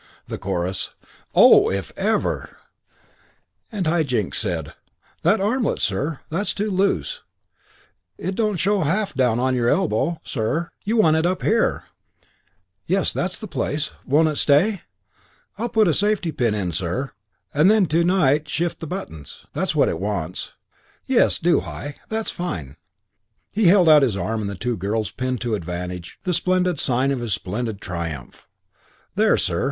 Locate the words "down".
9.15-9.39